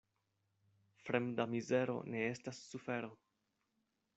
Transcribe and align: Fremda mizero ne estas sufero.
Fremda 1.09 1.45
mizero 1.51 1.99
ne 2.15 2.25
estas 2.31 2.63
sufero. 2.71 3.13